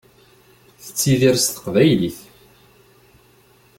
[0.81, 2.19] Tettidir s teqbaylit.